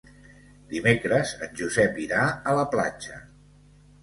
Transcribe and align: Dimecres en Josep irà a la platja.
Dimecres 0.71 1.33
en 1.47 1.53
Josep 1.59 2.01
irà 2.07 2.25
a 2.31 2.57
la 2.63 2.65
platja. 2.73 3.21